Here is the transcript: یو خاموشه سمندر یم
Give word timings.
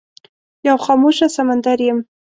یو 0.67 0.77
خاموشه 0.85 1.27
سمندر 1.35 1.79
یم 1.87 1.97